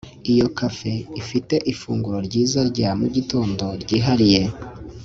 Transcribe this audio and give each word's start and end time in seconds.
Iyo 0.31 0.47
cafe 0.59 0.91
ifite 1.21 1.55
ifunguro 1.71 2.17
ryiza 2.27 2.59
rya 2.71 2.89
mugitondo 2.99 3.65
ryihariye 3.81 4.43